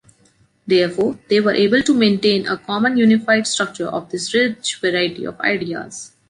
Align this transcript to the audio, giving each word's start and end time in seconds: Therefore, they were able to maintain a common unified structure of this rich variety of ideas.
Therefore, 0.65 1.19
they 1.29 1.39
were 1.39 1.53
able 1.53 1.83
to 1.83 1.93
maintain 1.93 2.47
a 2.47 2.57
common 2.57 2.97
unified 2.97 3.45
structure 3.45 3.85
of 3.87 4.09
this 4.09 4.33
rich 4.33 4.77
variety 4.81 5.25
of 5.25 5.39
ideas. 5.41 6.13